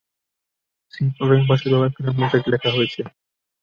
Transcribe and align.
C 0.93 1.01
programming 1.15 1.45
ভাষা 1.49 1.67
ব্যবহার 1.69 1.91
করে 1.95 2.09
মোজাইক 2.17 2.45
লেখা 2.53 2.69
হয়েছে। 2.75 3.01